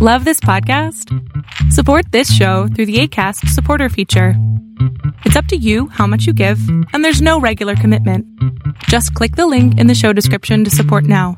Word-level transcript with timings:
Love 0.00 0.24
this 0.24 0.38
podcast? 0.38 1.12
Support 1.72 2.12
this 2.12 2.32
show 2.32 2.68
through 2.68 2.86
the 2.86 3.00
ACAST 3.00 3.48
supporter 3.48 3.88
feature. 3.88 4.34
It's 5.24 5.34
up 5.34 5.46
to 5.46 5.56
you 5.56 5.88
how 5.88 6.06
much 6.06 6.24
you 6.24 6.32
give, 6.32 6.60
and 6.92 7.04
there's 7.04 7.20
no 7.20 7.40
regular 7.40 7.74
commitment. 7.74 8.24
Just 8.84 9.12
click 9.14 9.34
the 9.34 9.48
link 9.48 9.76
in 9.76 9.88
the 9.88 9.96
show 9.96 10.12
description 10.12 10.62
to 10.62 10.70
support 10.70 11.02
now. 11.02 11.36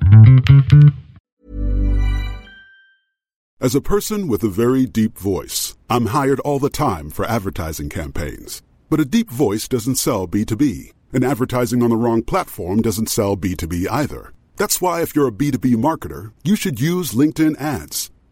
As 3.62 3.74
a 3.74 3.80
person 3.80 4.28
with 4.28 4.42
a 4.42 4.50
very 4.50 4.84
deep 4.84 5.16
voice, 5.16 5.78
I'm 5.88 6.08
hired 6.08 6.40
all 6.40 6.58
the 6.58 6.68
time 6.68 7.08
for 7.08 7.24
advertising 7.24 7.88
campaigns. 7.88 8.60
But 8.90 9.00
a 9.00 9.06
deep 9.06 9.30
voice 9.30 9.68
doesn't 9.68 9.96
sell 9.96 10.28
B2B, 10.28 10.92
and 11.14 11.24
advertising 11.24 11.82
on 11.82 11.88
the 11.88 11.96
wrong 11.96 12.20
platform 12.22 12.82
doesn't 12.82 13.08
sell 13.08 13.38
B2B 13.38 13.86
either. 13.90 14.34
That's 14.56 14.82
why, 14.82 15.00
if 15.00 15.16
you're 15.16 15.28
a 15.28 15.32
B2B 15.32 15.76
marketer, 15.76 16.32
you 16.44 16.56
should 16.56 16.78
use 16.78 17.12
LinkedIn 17.12 17.58
ads. 17.58 18.10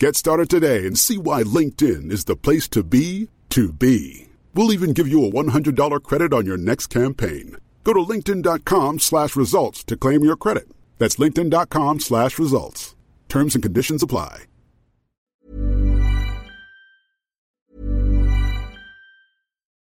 Get 0.00 0.16
started 0.16 0.50
today 0.50 0.86
and 0.86 0.98
see 0.98 1.18
why 1.18 1.44
LinkedIn 1.44 2.10
is 2.10 2.24
the 2.24 2.34
place 2.34 2.66
to 2.70 2.82
be 2.82 3.28
to 3.50 3.72
be. 3.72 4.26
We'll 4.52 4.72
even 4.72 4.92
give 4.92 5.06
you 5.06 5.24
a 5.24 5.30
$100 5.30 6.02
credit 6.02 6.32
on 6.32 6.46
your 6.46 6.56
next 6.56 6.88
campaign. 6.88 7.56
Go 7.84 7.92
to 7.92 8.00
linkedin.com 8.00 8.98
slash 8.98 9.36
results 9.36 9.84
to 9.84 9.96
claim 9.96 10.24
your 10.24 10.36
credit. 10.36 10.68
That's 10.98 11.16
linkedin.com 11.16 12.00
slash 12.00 12.40
results. 12.40 12.96
Terms 13.28 13.54
and 13.54 13.62
conditions 13.62 14.02
apply. 14.02 14.46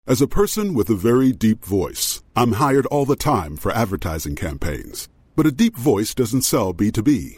As 0.07 0.21
a 0.21 0.27
person 0.27 0.73
with 0.73 0.89
a 0.89 0.95
very 0.95 1.31
deep 1.31 1.63
voice, 1.63 2.21
I'm 2.35 2.53
hired 2.53 2.85
all 2.87 3.05
the 3.05 3.15
time 3.15 3.55
for 3.55 3.71
advertising 3.71 4.35
campaigns. 4.35 5.07
But 5.37 5.45
a 5.45 5.51
deep 5.51 5.77
voice 5.77 6.13
doesn't 6.13 6.41
sell 6.41 6.73
B2B, 6.73 7.37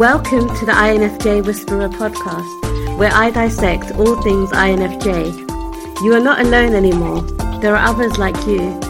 Welcome 0.00 0.48
to 0.56 0.64
the 0.64 0.72
INFJ 0.72 1.44
Whisperer 1.44 1.90
podcast, 1.90 2.96
where 2.96 3.12
I 3.12 3.30
dissect 3.30 3.92
all 3.96 4.22
things 4.22 4.50
INFJ. 4.50 6.02
You 6.02 6.14
are 6.14 6.20
not 6.20 6.40
alone 6.40 6.72
anymore. 6.74 7.20
There 7.60 7.76
are 7.76 7.86
others 7.86 8.16
like 8.16 8.34
you. 8.46 8.80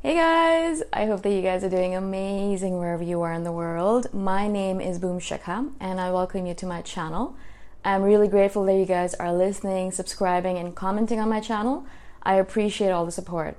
Hey 0.00 0.14
guys, 0.14 0.84
I 0.92 1.06
hope 1.06 1.22
that 1.22 1.32
you 1.32 1.42
guys 1.42 1.64
are 1.64 1.68
doing 1.68 1.96
amazing 1.96 2.78
wherever 2.78 3.02
you 3.02 3.20
are 3.22 3.32
in 3.32 3.42
the 3.42 3.50
world. 3.50 4.14
My 4.14 4.46
name 4.46 4.80
is 4.80 5.00
Boom 5.00 5.18
Shikha 5.18 5.72
and 5.80 6.00
I 6.00 6.12
welcome 6.12 6.46
you 6.46 6.54
to 6.54 6.66
my 6.66 6.82
channel. 6.82 7.34
I'm 7.84 8.02
really 8.02 8.28
grateful 8.28 8.64
that 8.66 8.76
you 8.76 8.86
guys 8.86 9.14
are 9.14 9.32
listening, 9.32 9.90
subscribing, 9.90 10.56
and 10.56 10.76
commenting 10.76 11.18
on 11.18 11.28
my 11.28 11.40
channel. 11.40 11.84
I 12.22 12.34
appreciate 12.34 12.90
all 12.92 13.04
the 13.04 13.10
support. 13.10 13.56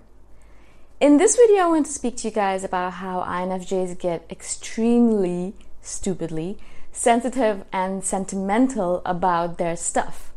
In 1.04 1.18
this 1.18 1.36
video, 1.36 1.64
I 1.64 1.68
want 1.68 1.86
to 1.88 1.92
speak 1.92 2.16
to 2.16 2.30
you 2.30 2.34
guys 2.34 2.64
about 2.64 2.94
how 2.94 3.24
INFJs 3.24 4.00
get 4.00 4.26
extremely, 4.30 5.54
stupidly 5.82 6.58
sensitive 6.94 7.66
and 7.74 8.06
sentimental 8.06 9.02
about 9.06 9.58
their 9.58 9.76
stuff. 9.76 10.32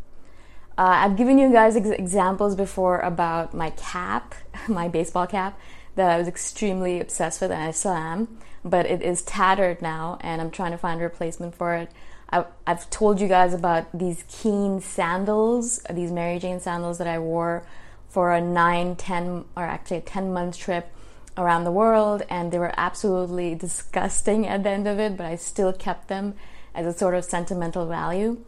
Uh, 0.77 1.07
I've 1.07 1.17
given 1.17 1.39
you 1.39 1.53
guys 1.53 1.77
ex- 1.77 1.91
examples 1.91 2.57
before 2.57 2.99
about 2.99 3.55
my 3.55 3.71
cap, 3.71 4.35
my 4.69 4.89
baseball 4.89 5.29
cap, 5.29 5.57
that 5.95 6.11
I 6.11 6.19
was 6.19 6.27
extremely 6.27 6.99
obsessed 6.99 7.41
with, 7.41 7.53
and 7.53 7.63
I 7.63 7.71
still 7.71 7.93
am, 7.93 8.37
but 8.65 8.87
it 8.87 9.03
is 9.03 9.23
tattered 9.23 9.81
now, 9.81 10.19
and 10.21 10.43
I'm 10.43 10.51
trying 10.51 10.73
to 10.73 10.79
find 10.79 11.01
a 11.01 11.05
replacement 11.05 11.55
for 11.55 11.77
it. 11.77 11.93
I've, 12.29 12.47
I've 12.67 12.91
told 12.91 13.21
you 13.21 13.29
guys 13.29 13.55
about 13.55 13.97
these 13.97 14.25
Keen 14.27 14.81
sandals, 14.81 15.79
these 15.89 16.11
Mary 16.11 16.41
Jane 16.41 16.59
sandals 16.59 16.99
that 16.99 17.07
I 17.07 17.21
wore 17.21 17.65
for 18.09 18.33
a 18.33 18.41
9, 18.41 18.97
10, 18.97 19.45
or 19.57 19.65
actually 19.65 19.99
a 19.99 20.03
10 20.03 20.33
month 20.33 20.59
trip 20.59 20.93
around 21.37 21.65
the 21.65 21.73
world, 21.73 22.23
and 22.29 22.53
they 22.53 22.59
were 22.59 22.75
absolutely 22.77 23.55
disgusting 23.67 24.47
at 24.47 24.63
the 24.63 24.71
end 24.71 24.87
of 24.87 24.99
it, 24.99 25.17
but 25.17 25.27
I 25.27 25.37
still 25.37 25.73
kept 25.73 26.09
them 26.09 26.35
as 26.75 26.87
a 26.87 26.97
sort 26.97 27.15
of 27.15 27.25
sentimental 27.25 27.87
value. 27.87 28.45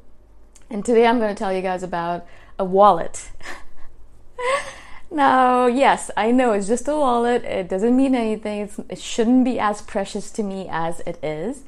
And 0.70 0.84
today 0.84 1.06
I'm 1.06 1.18
going 1.18 1.34
to 1.34 1.38
tell 1.38 1.52
you 1.52 1.62
guys 1.62 1.82
about 1.82 2.26
a 2.58 2.64
wallet. 2.64 3.30
now, 5.10 5.66
yes, 5.66 6.10
I 6.16 6.30
know 6.30 6.52
it's 6.52 6.68
just 6.68 6.88
a 6.88 6.96
wallet. 6.96 7.44
It 7.44 7.68
doesn't 7.68 7.96
mean 7.96 8.14
anything. 8.14 8.60
It's, 8.62 8.78
it 8.90 8.98
shouldn't 8.98 9.44
be 9.44 9.58
as 9.58 9.80
precious 9.80 10.30
to 10.32 10.42
me 10.42 10.66
as 10.70 11.00
it 11.00 11.22
is. 11.24 11.62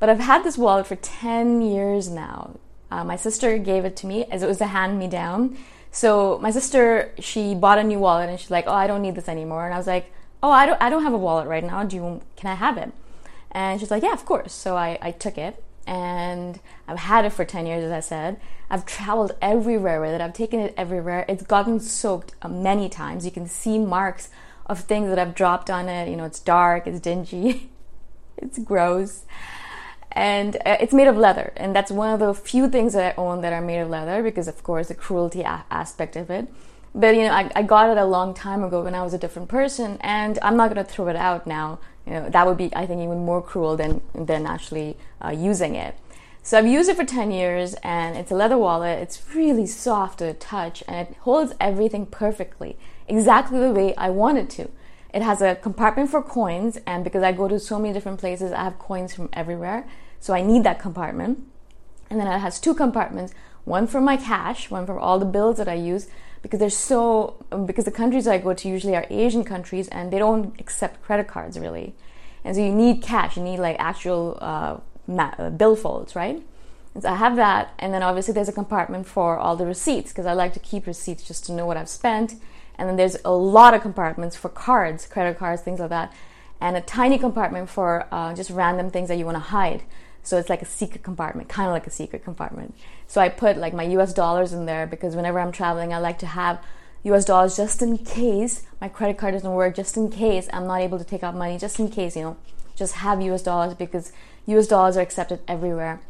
But 0.00 0.08
I've 0.08 0.20
had 0.20 0.42
this 0.42 0.58
wallet 0.58 0.88
for 0.88 0.96
10 0.96 1.62
years 1.62 2.08
now. 2.08 2.58
Uh, 2.90 3.04
my 3.04 3.14
sister 3.14 3.56
gave 3.58 3.84
it 3.84 3.96
to 3.98 4.06
me 4.06 4.24
as 4.24 4.42
it 4.42 4.48
was 4.48 4.60
a 4.60 4.68
hand 4.68 4.98
me 4.98 5.06
down. 5.06 5.56
So 5.92 6.38
my 6.40 6.50
sister, 6.50 7.12
she 7.18 7.54
bought 7.54 7.78
a 7.78 7.84
new 7.84 7.98
wallet 7.98 8.30
and 8.30 8.38
she's 8.38 8.50
like, 8.50 8.66
"Oh, 8.66 8.72
I 8.74 8.86
don't 8.86 9.02
need 9.02 9.14
this 9.14 9.28
anymore." 9.28 9.64
And 9.64 9.74
I 9.74 9.78
was 9.78 9.86
like, 9.86 10.12
"Oh, 10.42 10.50
I 10.50 10.66
don't, 10.66 10.80
I 10.80 10.88
don't 10.90 11.02
have 11.02 11.12
a 11.12 11.18
wallet 11.18 11.48
right 11.48 11.64
now. 11.64 11.82
Do 11.84 11.96
you, 11.96 12.20
can 12.36 12.50
I 12.50 12.54
have 12.54 12.76
it?" 12.78 12.92
And 13.50 13.80
she's 13.80 13.90
like, 13.90 14.02
"Yeah, 14.02 14.12
of 14.12 14.24
course." 14.24 14.52
So 14.52 14.76
I, 14.76 14.98
I 15.02 15.10
took 15.10 15.36
it 15.38 15.62
and 15.86 16.60
I've 16.86 16.98
had 16.98 17.24
it 17.24 17.32
for 17.32 17.44
10 17.44 17.66
years, 17.66 17.82
as 17.82 17.90
I 17.90 18.00
said. 18.00 18.40
I've 18.70 18.86
traveled 18.86 19.32
everywhere 19.42 20.00
with 20.00 20.12
it. 20.12 20.20
I've 20.20 20.32
taken 20.32 20.60
it 20.60 20.72
everywhere. 20.76 21.24
It's 21.28 21.42
gotten 21.42 21.80
soaked 21.80 22.34
uh, 22.42 22.48
many 22.48 22.88
times. 22.88 23.24
You 23.24 23.32
can 23.32 23.48
see 23.48 23.78
marks 23.78 24.28
of 24.66 24.80
things 24.80 25.08
that 25.08 25.18
I've 25.18 25.34
dropped 25.34 25.68
on 25.68 25.88
it. 25.88 26.08
You 26.08 26.16
know, 26.16 26.24
it's 26.24 26.38
dark, 26.38 26.86
it's 26.86 27.00
dingy, 27.00 27.70
it's 28.36 28.58
gross. 28.60 29.24
And 30.12 30.56
uh, 30.66 30.76
it's 30.80 30.92
made 30.92 31.08
of 31.08 31.16
leather. 31.16 31.52
And 31.56 31.74
that's 31.74 31.90
one 31.90 32.12
of 32.12 32.20
the 32.20 32.34
few 32.34 32.68
things 32.68 32.94
that 32.94 33.14
I 33.16 33.20
own 33.20 33.40
that 33.42 33.52
are 33.52 33.60
made 33.60 33.78
of 33.78 33.88
leather 33.88 34.22
because, 34.22 34.48
of 34.48 34.62
course, 34.62 34.88
the 34.88 34.94
cruelty 34.94 35.42
a- 35.42 35.64
aspect 35.70 36.16
of 36.16 36.30
it. 36.30 36.48
But, 36.94 37.14
you 37.14 37.22
know, 37.22 37.32
I, 37.32 37.50
I 37.54 37.62
got 37.62 37.90
it 37.90 37.96
a 37.96 38.04
long 38.04 38.34
time 38.34 38.64
ago 38.64 38.82
when 38.82 38.94
I 38.94 39.02
was 39.02 39.14
a 39.14 39.18
different 39.18 39.48
person. 39.48 39.98
And 40.00 40.38
I'm 40.42 40.56
not 40.56 40.74
going 40.74 40.84
to 40.84 40.90
throw 40.90 41.08
it 41.08 41.16
out 41.16 41.46
now. 41.46 41.78
You 42.06 42.14
know, 42.14 42.30
that 42.30 42.46
would 42.46 42.56
be, 42.56 42.74
I 42.74 42.86
think, 42.86 43.00
even 43.00 43.24
more 43.24 43.40
cruel 43.40 43.76
than, 43.76 44.00
than 44.14 44.46
actually 44.46 44.96
uh, 45.24 45.30
using 45.30 45.76
it. 45.76 45.94
So 46.42 46.58
I've 46.58 46.66
used 46.66 46.88
it 46.88 46.96
for 46.96 47.04
10 47.04 47.30
years 47.30 47.74
and 47.82 48.16
it's 48.16 48.30
a 48.30 48.34
leather 48.34 48.56
wallet. 48.56 48.98
It's 48.98 49.22
really 49.34 49.66
soft 49.66 50.18
to 50.18 50.24
the 50.24 50.34
touch 50.34 50.82
and 50.88 51.08
it 51.08 51.16
holds 51.20 51.52
everything 51.60 52.06
perfectly, 52.06 52.78
exactly 53.06 53.60
the 53.60 53.70
way 53.70 53.94
I 53.96 54.08
want 54.08 54.38
it 54.38 54.48
to. 54.50 54.70
It 55.12 55.22
has 55.22 55.42
a 55.42 55.56
compartment 55.56 56.10
for 56.10 56.22
coins, 56.22 56.78
and 56.86 57.02
because 57.02 57.22
I 57.22 57.32
go 57.32 57.48
to 57.48 57.58
so 57.58 57.78
many 57.78 57.92
different 57.92 58.20
places, 58.20 58.52
I 58.52 58.62
have 58.62 58.78
coins 58.78 59.14
from 59.14 59.28
everywhere. 59.32 59.88
So 60.20 60.34
I 60.34 60.42
need 60.42 60.64
that 60.64 60.78
compartment. 60.78 61.42
And 62.08 62.20
then 62.20 62.26
it 62.26 62.38
has 62.38 62.60
two 62.60 62.74
compartments 62.74 63.34
one 63.64 63.86
for 63.86 64.00
my 64.00 64.16
cash, 64.16 64.70
one 64.70 64.86
for 64.86 64.98
all 64.98 65.18
the 65.18 65.26
bills 65.26 65.58
that 65.58 65.68
I 65.68 65.74
use, 65.74 66.08
because 66.42 66.58
there's 66.60 66.76
so, 66.76 67.44
because 67.66 67.84
the 67.84 67.90
countries 67.90 68.26
I 68.26 68.38
go 68.38 68.54
to 68.54 68.68
usually 68.68 68.96
are 68.96 69.06
Asian 69.10 69.44
countries 69.44 69.86
and 69.88 70.10
they 70.12 70.18
don't 70.18 70.58
accept 70.58 71.02
credit 71.02 71.28
cards 71.28 71.58
really. 71.58 71.94
And 72.42 72.56
so 72.56 72.62
you 72.62 72.72
need 72.72 73.02
cash, 73.02 73.36
you 73.36 73.42
need 73.42 73.58
like 73.58 73.76
actual 73.78 74.38
uh, 74.40 74.78
uh 75.14 75.50
bill 75.50 75.76
folds, 75.76 76.16
right? 76.16 76.42
And 76.94 77.02
so 77.02 77.10
I 77.10 77.16
have 77.16 77.36
that, 77.36 77.74
and 77.78 77.92
then 77.92 78.02
obviously 78.02 78.34
there's 78.34 78.48
a 78.48 78.52
compartment 78.52 79.06
for 79.06 79.36
all 79.36 79.56
the 79.56 79.66
receipts 79.66 80.10
because 80.10 80.26
I 80.26 80.32
like 80.32 80.54
to 80.54 80.60
keep 80.60 80.86
receipts 80.86 81.22
just 81.22 81.44
to 81.46 81.52
know 81.52 81.66
what 81.66 81.76
I've 81.76 81.88
spent 81.88 82.34
and 82.80 82.88
then 82.88 82.96
there's 82.96 83.16
a 83.26 83.30
lot 83.30 83.74
of 83.74 83.82
compartments 83.82 84.34
for 84.36 84.48
cards, 84.48 85.06
credit 85.06 85.38
cards, 85.38 85.60
things 85.60 85.80
like 85.80 85.90
that, 85.90 86.12
and 86.62 86.78
a 86.78 86.80
tiny 86.80 87.18
compartment 87.18 87.68
for 87.68 88.06
uh, 88.10 88.34
just 88.34 88.48
random 88.48 88.90
things 88.90 89.08
that 89.08 89.18
you 89.18 89.26
want 89.26 89.36
to 89.36 89.40
hide. 89.40 89.82
So 90.22 90.38
it's 90.38 90.48
like 90.48 90.62
a 90.62 90.66
secret 90.66 91.02
compartment, 91.02 91.50
kind 91.50 91.68
of 91.68 91.74
like 91.74 91.86
a 91.86 91.90
secret 91.90 92.24
compartment. 92.24 92.74
So 93.06 93.20
I 93.20 93.28
put 93.28 93.58
like 93.58 93.74
my 93.74 93.82
US 93.82 94.14
dollars 94.14 94.54
in 94.54 94.64
there 94.64 94.86
because 94.86 95.14
whenever 95.14 95.38
I'm 95.38 95.52
traveling, 95.52 95.92
I 95.92 95.98
like 95.98 96.18
to 96.20 96.26
have 96.26 96.64
US 97.02 97.26
dollars 97.26 97.54
just 97.54 97.82
in 97.82 97.98
case 97.98 98.64
my 98.80 98.88
credit 98.88 99.18
card 99.18 99.34
doesn't 99.34 99.52
work, 99.52 99.76
just 99.76 99.98
in 99.98 100.10
case 100.10 100.48
I'm 100.50 100.66
not 100.66 100.80
able 100.80 100.98
to 100.98 101.04
take 101.04 101.22
out 101.22 101.34
money, 101.34 101.58
just 101.58 101.78
in 101.78 101.90
case, 101.90 102.16
you 102.16 102.22
know, 102.22 102.36
just 102.76 102.94
have 102.94 103.20
US 103.20 103.42
dollars 103.42 103.74
because 103.74 104.10
US 104.46 104.66
dollars 104.66 104.96
are 104.96 105.02
accepted 105.02 105.40
everywhere. 105.46 106.00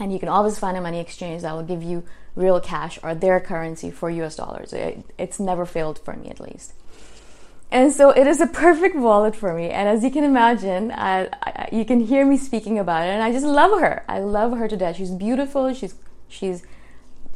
And 0.00 0.12
you 0.12 0.18
can 0.18 0.28
always 0.28 0.58
find 0.58 0.76
a 0.76 0.80
money 0.80 0.98
exchange 0.98 1.42
that 1.42 1.54
will 1.54 1.62
give 1.62 1.82
you 1.82 2.04
real 2.34 2.58
cash 2.60 2.98
or 3.02 3.14
their 3.14 3.38
currency 3.38 3.90
for 3.90 4.10
US 4.10 4.36
dollars. 4.36 4.72
It, 4.72 5.04
it's 5.18 5.38
never 5.38 5.66
failed 5.66 5.98
for 5.98 6.14
me, 6.14 6.28
at 6.30 6.40
least. 6.40 6.72
And 7.70 7.92
so 7.92 8.10
it 8.10 8.26
is 8.26 8.40
a 8.40 8.46
perfect 8.46 8.96
wallet 8.96 9.36
for 9.36 9.54
me. 9.54 9.70
And 9.70 9.88
as 9.88 10.02
you 10.02 10.10
can 10.10 10.24
imagine, 10.24 10.90
I, 10.90 11.28
I, 11.42 11.68
you 11.70 11.84
can 11.84 12.00
hear 12.00 12.26
me 12.26 12.36
speaking 12.36 12.78
about 12.78 13.06
it, 13.06 13.10
and 13.10 13.22
I 13.22 13.30
just 13.30 13.46
love 13.46 13.78
her. 13.78 14.04
I 14.08 14.18
love 14.18 14.56
her 14.56 14.66
to 14.66 14.76
death. 14.76 14.96
She's 14.96 15.12
beautiful. 15.12 15.72
She's 15.72 15.94
she's 16.28 16.64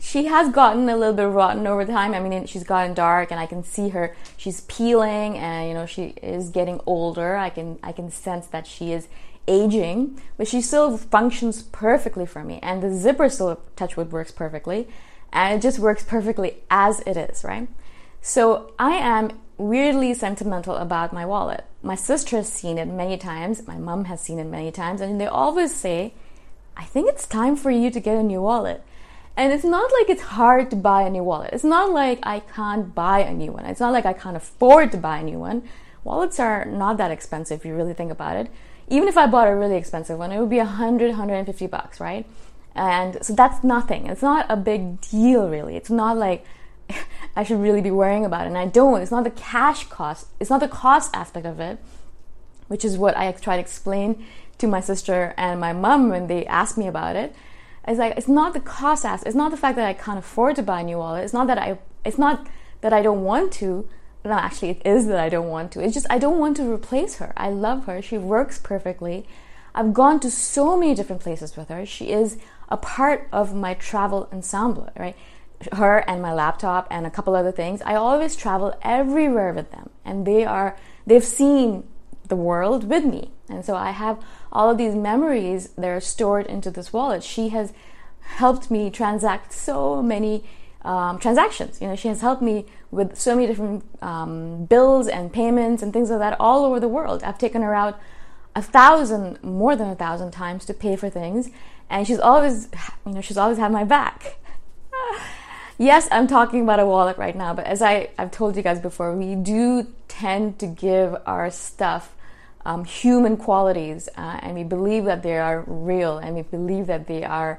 she 0.01 0.27
has 0.27 0.53
gotten 0.53 0.89
a 0.89 0.97
little 0.97 1.15
bit 1.15 1.29
rotten 1.29 1.67
over 1.69 1.85
time. 1.85 2.15
I 2.15 2.21
mean, 2.21 2.47
she's 2.47 2.65
gotten 2.65 2.95
dark, 2.95 3.31
and 3.31 3.39
I 3.39 3.47
can 3.47 3.63
see 3.63 3.91
her. 3.91 4.17
She's 4.37 4.63
peeling, 4.63 5.39
and 5.39 5.69
you 5.69 5.75
know, 5.75 5.87
she 5.87 6.15
is 6.21 6.51
getting 6.51 6.81
older. 6.85 7.37
I 7.37 7.51
can 7.51 7.79
I 7.85 7.93
can 7.93 8.11
sense 8.11 8.49
that 8.49 8.67
she 8.67 8.93
is 8.93 9.07
aging, 9.47 10.21
but 10.37 10.49
she 10.49 10.61
still 10.61 10.97
functions 10.97 11.63
perfectly 11.63 12.27
for 12.27 12.45
me. 12.45 12.59
And 12.63 12.83
the 12.83 12.95
zipper 12.95 13.29
still, 13.29 13.61
Touchwood, 13.77 14.13
works 14.13 14.31
perfectly. 14.31 14.89
And 15.33 15.59
it 15.59 15.63
just 15.63 15.79
works 15.79 16.03
perfectly 16.03 16.59
as 16.71 17.01
it 17.01 17.17
is, 17.17 17.45
right? 17.45 17.69
So 18.21 18.73
I 18.79 18.93
am 18.93 19.39
weirdly 19.59 20.15
sentimental 20.15 20.77
about 20.77 21.13
my 21.13 21.27
wallet. 21.27 21.65
My 21.83 21.95
sister 21.95 22.37
has 22.37 22.51
seen 22.51 22.79
it 22.79 22.87
many 22.87 23.19
times, 23.19 23.67
my 23.67 23.77
mom 23.77 24.07
has 24.07 24.21
seen 24.21 24.39
it 24.39 24.45
many 24.45 24.73
times, 24.73 25.01
and 25.01 25.21
they 25.21 25.27
always 25.27 25.75
say, 25.75 26.15
I 26.77 26.85
think 26.85 27.09
it's 27.09 27.27
time 27.27 27.57
for 27.57 27.71
you 27.71 27.91
to 27.91 28.01
get 28.01 28.17
a 28.17 28.23
new 28.23 28.41
wallet. 28.41 28.83
And 29.37 29.53
it's 29.53 29.65
not 29.65 29.91
like 29.99 30.09
it's 30.09 30.23
hard 30.23 30.71
to 30.71 30.77
buy 30.77 31.03
a 31.03 31.11
new 31.11 31.23
wallet. 31.23 31.51
It's 31.53 31.65
not 31.65 31.91
like 31.91 32.21
I 32.23 32.41
can't 32.41 32.95
buy 32.95 33.21
a 33.21 33.35
new 33.35 33.53
one. 33.53 33.67
It's 33.67 33.81
not 33.81 33.93
like 33.93 34.07
I 34.07 34.13
can't 34.13 34.37
afford 34.37 34.93
to 34.93 34.99
buy 34.99 35.19
a 35.19 35.25
new 35.25 35.39
one. 35.39 35.69
Wallets 36.05 36.39
are 36.39 36.65
not 36.65 36.97
that 36.99 37.11
expensive 37.11 37.61
if 37.61 37.67
you 37.67 37.75
really 37.75 37.95
think 37.95 38.13
about 38.13 38.37
it 38.37 38.49
even 38.89 39.09
if 39.09 39.17
I 39.17 39.27
bought 39.27 39.49
a 39.49 39.55
really 39.55 39.77
expensive 39.77 40.19
one, 40.19 40.33
it 40.33 40.39
would 40.39 40.51
be 40.51 40.59
100, 40.59 41.09
150 41.09 41.67
bucks, 41.67 42.01
right? 42.01 42.27
And 42.75 43.25
so 43.25 43.35
that's 43.35 43.63
nothing. 43.63 44.07
It's 44.07 44.23
not 44.23 44.47
a 44.49 44.57
big 44.57 45.01
deal, 45.01 45.49
really. 45.49 45.77
It's 45.77 45.91
not 45.91 46.17
like 46.17 46.45
I 47.37 47.45
should 47.45 47.61
really 47.61 47.81
be 47.81 47.91
worrying 47.91 48.25
about 48.25 48.45
it. 48.45 48.49
And 48.49 48.59
I 48.59 48.67
don't. 48.67 49.01
It's 49.01 49.11
not 49.11 49.25
the 49.25 49.31
cash 49.31 49.87
cost, 49.87 50.29
it's 50.41 50.51
not 50.51 50.61
the 50.61 50.69
cost 50.69 51.15
aspect 51.15 51.47
of 51.47 51.61
it, 51.61 51.79
which 52.69 52.85
is 52.85 52.99
what 52.99 53.17
I 53.17 53.31
try 53.33 53.57
to 53.57 53.61
explain 53.61 54.25
to 54.59 54.67
my 54.67 54.81
sister 54.81 55.35
and 55.37 55.61
my 55.61 55.73
mom 55.73 56.11
when 56.11 56.27
they 56.27 56.47
ask 56.47 56.77
me 56.77 56.87
about 56.87 57.17
it. 57.17 57.35
It's 57.87 57.99
like, 57.99 58.17
it's 58.17 58.29
not 58.29 58.55
the 58.55 58.61
cost 58.61 59.05
aspect. 59.05 59.27
It's 59.27 59.37
not 59.37 59.51
the 59.51 59.57
fact 59.57 59.77
that 59.77 59.87
I 59.87 59.93
can't 59.93 60.19
afford 60.19 60.57
to 60.57 60.63
buy 60.63 60.81
a 60.81 60.85
new 60.85 60.99
wallet. 60.99 61.25
It's 61.25 61.35
not 61.35 61.47
that 61.49 61.59
I, 61.59 61.79
it's 62.05 62.19
not 62.19 62.47
that 62.81 62.93
I 62.93 63.03
don't 63.03 63.25
want 63.25 63.53
to 63.55 63.89
no, 64.25 64.33
actually, 64.33 64.71
it 64.71 64.83
is 64.87 65.07
that 65.09 65.19
I 65.19 65.29
don't 65.29 65.49
want 65.49 65.73
to. 65.73 65.81
It's 65.81 65.95
just 65.95 66.07
I 66.09 66.19
don't 66.19 66.39
want 66.39 66.57
to 66.57 66.73
replace 66.73 67.17
her. 67.17 67.33
I 67.37 67.51
love 67.51 67.85
her. 67.85 68.01
She 68.01 68.17
works 68.17 68.59
perfectly. 68.59 69.27
I've 69.75 69.93
gone 69.93 70.19
to 70.21 70.31
so 70.31 70.79
many 70.79 70.95
different 70.95 71.21
places 71.21 71.57
with 71.57 71.69
her. 71.69 71.85
She 71.85 72.11
is 72.11 72.39
a 72.71 72.77
part 72.79 73.29
of 73.33 73.55
my 73.55 73.75
travel 73.75 74.29
ensemble, 74.33 74.89
right? 74.99 75.17
Her 75.73 75.99
and 76.09 76.23
my 76.23 76.33
laptop 76.33 76.87
and 76.91 77.07
a 77.07 77.11
couple 77.11 77.35
other 77.35 77.53
things. 77.53 77.83
I 77.83 77.97
always 77.97 78.35
travel 78.35 78.75
everywhere 78.83 79.53
with 79.53 79.71
them, 79.73 79.91
and 80.05 80.27
they 80.27 80.45
are 80.45 80.77
they've 81.07 81.25
seen 81.25 81.85
the 82.29 82.37
world 82.37 82.89
with 82.89 83.05
me, 83.05 83.31
and 83.51 83.63
so 83.63 83.77
I 83.77 83.91
have 83.91 84.23
all 84.51 84.71
of 84.71 84.79
these 84.79 84.95
memories 84.95 85.69
that 85.77 85.89
are 85.89 86.01
stored 86.01 86.47
into 86.47 86.71
this 86.71 86.95
wallet. 86.95 87.23
She 87.23 87.51
has 87.51 87.75
helped 88.21 88.71
me 88.71 88.89
transact 88.89 89.53
so 89.53 90.03
many 90.03 90.45
um, 90.85 91.19
transactions. 91.19 91.81
You 91.81 91.89
know, 91.89 91.97
she 91.97 92.09
has 92.09 92.21
helped 92.21 92.43
me 92.43 92.67
with 92.91 93.19
so 93.19 93.35
many 93.35 93.47
different 93.47 93.85
um, 94.03 94.67
bills 94.67 95.09
and 95.09 95.33
payments 95.33 95.83
and 95.83 95.93
things 95.93 96.11
like 96.11 96.21
that 96.21 96.37
all 96.39 96.65
over 96.65 96.79
the 96.79 96.89
world. 96.89 97.23
I've 97.23 97.39
taken 97.39 97.63
her 97.63 97.75
out 97.75 97.99
a 98.55 98.63
thousand, 98.63 99.43
more 99.43 99.75
than 99.75 99.89
a 99.89 99.97
thousand 99.97 100.31
times 100.31 100.65
to 100.67 100.75
pay 100.75 100.95
for 100.95 101.11
things, 101.11 101.51
and 101.91 102.07
she's 102.07 102.21
always, 102.21 102.69
you 103.05 103.13
know, 103.13 103.21
she's 103.21 103.37
always 103.37 103.59
had 103.59 103.73
my 103.73 103.85
back. 103.85 104.37
yes, 105.79 106.07
I'm 106.13 106.27
talking 106.27 106.63
about 106.63 106.79
a 106.79 106.87
wallet 106.87 107.19
right 107.19 107.35
now, 107.35 107.53
but 107.53 107.67
as 107.67 107.83
I, 107.83 108.11
I've 108.17 108.31
told 108.31 108.57
you 108.57 108.63
guys 108.63 108.79
before, 108.79 109.13
we 109.17 109.35
do 109.35 109.89
tend 110.07 110.61
to 110.61 110.67
give 110.67 111.17
our 111.27 111.51
stuff 111.51 112.15
um, 112.65 112.85
human 112.85 113.37
qualities, 113.37 114.09
uh, 114.17 114.39
and 114.41 114.55
we 114.55 114.63
believe 114.65 115.05
that 115.05 115.23
they 115.23 115.37
are 115.37 115.65
real, 115.67 116.19
and 116.19 116.37
we 116.37 116.43
believe 116.43 116.87
that 116.87 117.07
they 117.07 117.25
are 117.25 117.59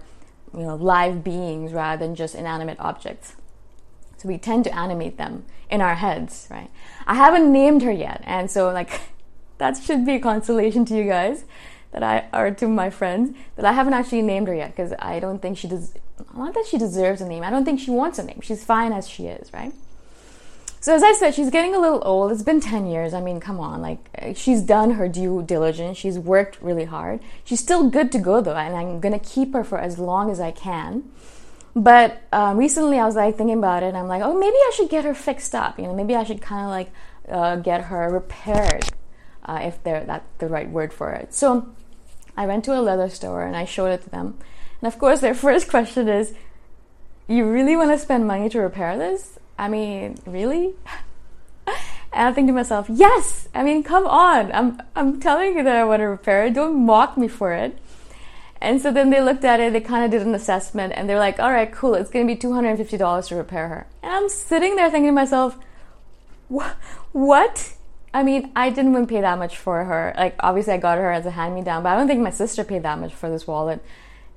you 0.55 0.63
know, 0.63 0.75
live 0.75 1.23
beings 1.23 1.73
rather 1.73 2.05
than 2.05 2.15
just 2.15 2.35
inanimate 2.35 2.79
objects. 2.79 3.35
So 4.17 4.27
we 4.27 4.37
tend 4.37 4.63
to 4.65 4.75
animate 4.75 5.17
them 5.17 5.45
in 5.69 5.81
our 5.81 5.95
heads, 5.95 6.47
right? 6.49 6.69
I 7.05 7.15
haven't 7.15 7.51
named 7.51 7.81
her 7.83 7.91
yet, 7.91 8.21
and 8.25 8.49
so 8.49 8.71
like 8.71 9.01
that 9.57 9.77
should 9.77 10.05
be 10.05 10.15
a 10.15 10.19
consolation 10.19 10.85
to 10.85 10.95
you 10.95 11.05
guys 11.05 11.45
that 11.91 12.03
I 12.03 12.27
or 12.33 12.51
to 12.51 12.67
my 12.67 12.89
friends 12.89 13.35
that 13.55 13.65
I 13.65 13.73
haven't 13.73 13.93
actually 13.93 14.21
named 14.21 14.47
her 14.47 14.55
yet 14.55 14.75
because 14.75 14.93
I 14.99 15.19
don't 15.19 15.41
think 15.41 15.57
she 15.57 15.67
does. 15.67 15.93
Not 16.35 16.53
that 16.53 16.65
she 16.65 16.77
deserves 16.77 17.21
a 17.21 17.27
name. 17.27 17.43
I 17.43 17.49
don't 17.49 17.65
think 17.65 17.79
she 17.79 17.91
wants 17.91 18.19
a 18.19 18.23
name. 18.23 18.39
She's 18.41 18.63
fine 18.63 18.93
as 18.93 19.07
she 19.07 19.27
is, 19.27 19.51
right? 19.53 19.73
So 20.85 20.93
as 20.93 21.01
I 21.01 21.13
said, 21.13 21.33
she's 21.33 21.49
getting 21.49 21.73
a 21.73 21.79
little 21.79 21.99
old. 22.05 22.31
It's 22.31 22.43
been 22.43 22.61
10 22.61 22.85
years. 22.85 23.15
I 23.15 23.19
mean, 23.19 23.39
come 23.39 23.59
on. 23.59 23.81
Like 23.81 24.07
she's 24.35 24.61
done 24.61 24.91
her 24.91 25.07
due 25.07 25.41
diligence. 25.41 25.97
She's 25.97 26.19
worked 26.19 26.61
really 26.61 26.85
hard. 26.85 27.21
She's 27.43 27.59
still 27.59 27.89
good 27.89 28.11
to 28.11 28.19
go 28.19 28.39
though, 28.39 28.55
and 28.55 28.75
I'm 28.75 28.99
going 28.99 29.19
to 29.19 29.25
keep 29.27 29.53
her 29.53 29.63
for 29.63 29.79
as 29.79 29.97
long 29.97 30.29
as 30.29 30.39
I 30.39 30.51
can. 30.51 31.11
But 31.75 32.21
um, 32.31 32.57
recently 32.57 32.99
I 32.99 33.05
was 33.05 33.15
like 33.15 33.35
thinking 33.35 33.57
about 33.57 33.81
it 33.81 33.87
and 33.87 33.97
I'm 33.97 34.07
like, 34.07 34.21
"Oh, 34.21 34.37
maybe 34.37 34.55
I 34.55 34.71
should 34.75 34.89
get 34.89 35.05
her 35.05 35.15
fixed 35.15 35.55
up. 35.55 35.79
You 35.79 35.85
know, 35.85 35.95
maybe 35.95 36.15
I 36.15 36.23
should 36.23 36.39
kind 36.39 36.65
of 36.65 36.69
like 36.69 36.91
uh, 37.29 37.55
get 37.55 37.85
her 37.85 38.07
repaired 38.07 38.85
uh, 39.43 39.61
if 39.63 39.81
they're 39.81 40.05
that's 40.05 40.27
the 40.37 40.47
right 40.47 40.69
word 40.69 40.93
for 40.93 41.13
it." 41.13 41.33
So 41.33 41.67
I 42.37 42.45
went 42.45 42.63
to 42.65 42.77
a 42.77 42.81
leather 42.81 43.09
store 43.09 43.41
and 43.41 43.57
I 43.57 43.65
showed 43.65 43.89
it 43.89 44.03
to 44.03 44.11
them. 44.11 44.37
And 44.81 44.93
of 44.93 44.99
course, 44.99 45.21
their 45.21 45.33
first 45.45 45.67
question 45.67 46.07
is, 46.07 46.35
"You 47.27 47.49
really 47.49 47.75
want 47.75 47.89
to 47.89 47.97
spend 47.97 48.27
money 48.27 48.49
to 48.49 48.59
repair 48.59 48.99
this?" 48.99 49.39
I 49.57 49.67
mean, 49.67 50.17
really? 50.25 50.73
And 52.15 52.29
I 52.29 52.31
think 52.31 52.47
to 52.47 52.53
myself, 52.53 52.87
yes. 52.89 53.49
I 53.53 53.61
mean, 53.61 53.83
come 53.83 54.07
on. 54.07 54.49
I'm 54.53 54.81
I'm 54.95 55.19
telling 55.19 55.57
you 55.57 55.63
that 55.63 55.75
I 55.75 55.83
want 55.83 55.99
to 55.99 56.05
repair 56.05 56.45
it. 56.45 56.53
Don't 56.53 56.85
mock 56.85 57.17
me 57.17 57.27
for 57.27 57.51
it. 57.51 57.77
And 58.61 58.81
so 58.81 58.89
then 58.89 59.09
they 59.09 59.19
looked 59.21 59.43
at 59.43 59.59
it. 59.59 59.73
They 59.73 59.81
kind 59.81 60.05
of 60.05 60.11
did 60.11 60.25
an 60.25 60.33
assessment, 60.33 60.93
and 60.95 61.09
they're 61.09 61.19
like, 61.19 61.41
"All 61.41 61.51
right, 61.51 61.69
cool. 61.69 61.93
It's 61.93 62.09
going 62.09 62.25
to 62.25 62.33
be 62.33 62.39
two 62.39 62.53
hundred 62.53 62.69
and 62.69 62.77
fifty 62.77 62.95
dollars 62.95 63.27
to 63.27 63.35
repair 63.35 63.67
her." 63.67 63.87
And 64.01 64.13
I'm 64.13 64.29
sitting 64.29 64.77
there 64.77 64.89
thinking 64.89 65.09
to 65.09 65.11
myself, 65.11 65.57
"What? 66.47 67.73
I 68.13 68.23
mean, 68.23 68.53
I 68.55 68.69
didn't 68.69 68.91
even 68.91 69.07
pay 69.07 69.19
that 69.19 69.37
much 69.37 69.57
for 69.57 69.83
her. 69.83 70.13
Like, 70.15 70.37
obviously, 70.39 70.71
I 70.71 70.77
got 70.77 70.97
her 70.97 71.11
as 71.11 71.25
a 71.25 71.31
hand-me-down, 71.31 71.83
but 71.83 71.89
I 71.89 71.97
don't 71.97 72.07
think 72.07 72.21
my 72.21 72.29
sister 72.29 72.63
paid 72.63 72.83
that 72.83 72.97
much 72.97 73.13
for 73.13 73.29
this 73.29 73.45
wallet 73.45 73.83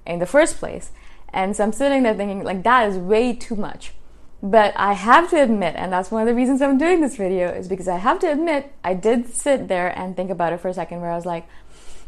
in 0.05 0.19
the 0.19 0.27
first 0.27 0.59
place." 0.59 0.91
And 1.33 1.55
so 1.55 1.63
I'm 1.63 1.73
sitting 1.73 2.03
there 2.03 2.15
thinking, 2.15 2.43
like, 2.43 2.65
that 2.65 2.89
is 2.89 2.97
way 2.97 3.35
too 3.35 3.55
much. 3.55 3.93
But 4.43 4.73
I 4.77 4.93
have 4.93 5.31
to 5.31 5.43
admit, 5.43 5.75
and 5.77 5.93
that's 5.93 6.11
one 6.11 6.23
of 6.23 6.29
the 6.29 6.35
reasons 6.35 6.63
I'm 6.63 6.79
doing 6.79 7.01
this 7.01 7.17
video, 7.17 7.49
is 7.49 7.67
because 7.67 7.89
I 7.89 7.97
have 7.97 8.21
to 8.21 8.31
admit, 8.31 8.73
I 8.85 8.95
did 8.95 9.35
sit 9.35 9.67
there 9.67 9.97
and 9.99 10.15
think 10.15 10.31
about 10.31 10.53
it 10.53 10.61
for 10.61 10.69
a 10.69 10.75
second 10.75 11.01
where 11.01 11.11
I 11.11 11.17
was 11.17 11.27
like, 11.27 11.49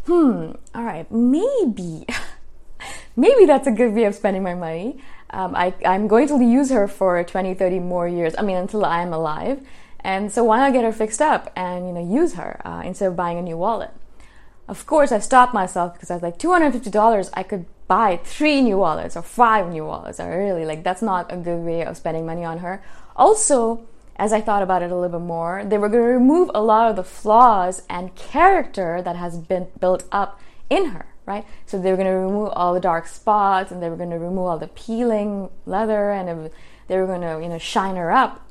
hmm, 0.06 0.52
all 0.74 0.84
right, 0.84 1.10
maybe, 1.10 2.06
maybe 3.16 3.46
that's 3.46 3.66
a 3.66 3.72
good 3.72 3.94
way 3.94 4.04
of 4.04 4.14
spending 4.14 4.44
my 4.44 4.54
money. 4.54 5.00
Um, 5.30 5.56
I, 5.56 5.74
I'm 5.84 6.06
going 6.06 6.28
to 6.28 6.40
use 6.40 6.70
her 6.70 6.86
for 6.86 7.22
20, 7.22 7.54
30 7.54 7.78
more 7.80 8.06
years, 8.06 8.34
I 8.38 8.42
mean, 8.42 8.56
until 8.56 8.84
I 8.84 9.02
am 9.02 9.12
alive. 9.12 9.66
And 10.00 10.32
so 10.32 10.44
why 10.44 10.58
not 10.58 10.72
get 10.72 10.84
her 10.84 10.92
fixed 10.92 11.20
up 11.20 11.52
and, 11.56 11.86
you 11.86 11.92
know, 11.92 12.14
use 12.14 12.34
her 12.34 12.60
uh, 12.64 12.82
instead 12.84 13.08
of 13.08 13.16
buying 13.16 13.38
a 13.38 13.42
new 13.42 13.56
wallet? 13.56 13.90
Of 14.70 14.86
course, 14.86 15.10
I 15.10 15.18
stopped 15.18 15.52
myself 15.52 15.94
because 15.94 16.12
I 16.12 16.14
was 16.14 16.22
like, 16.22 16.38
$250, 16.38 17.30
I 17.34 17.42
could 17.42 17.66
buy 17.88 18.20
three 18.22 18.62
new 18.62 18.78
wallets 18.78 19.16
or 19.16 19.22
five 19.22 19.68
new 19.68 19.84
wallets. 19.84 20.20
I 20.20 20.28
really, 20.28 20.64
like, 20.64 20.84
that's 20.84 21.02
not 21.02 21.32
a 21.32 21.36
good 21.36 21.58
way 21.64 21.84
of 21.84 21.96
spending 21.96 22.24
money 22.24 22.44
on 22.44 22.58
her. 22.58 22.80
Also, 23.16 23.84
as 24.14 24.32
I 24.32 24.40
thought 24.40 24.62
about 24.62 24.82
it 24.82 24.92
a 24.92 24.94
little 24.94 25.18
bit 25.18 25.26
more, 25.26 25.64
they 25.64 25.76
were 25.76 25.88
going 25.88 26.04
to 26.04 26.08
remove 26.08 26.52
a 26.54 26.62
lot 26.62 26.88
of 26.88 26.94
the 26.94 27.02
flaws 27.02 27.82
and 27.90 28.14
character 28.14 29.02
that 29.02 29.16
has 29.16 29.38
been 29.38 29.66
built 29.80 30.04
up 30.12 30.40
in 30.70 30.90
her, 30.90 31.06
right? 31.26 31.44
So 31.66 31.76
they 31.76 31.90
were 31.90 31.96
going 31.96 32.06
to 32.06 32.14
remove 32.14 32.50
all 32.52 32.72
the 32.72 32.78
dark 32.78 33.08
spots 33.08 33.72
and 33.72 33.82
they 33.82 33.90
were 33.90 33.96
going 33.96 34.10
to 34.10 34.20
remove 34.20 34.46
all 34.46 34.58
the 34.58 34.68
peeling 34.68 35.50
leather 35.66 36.12
and 36.12 36.48
they 36.86 36.96
were 36.96 37.08
going 37.08 37.22
to, 37.22 37.40
you 37.42 37.48
know, 37.48 37.58
shine 37.58 37.96
her 37.96 38.12
up. 38.12 38.46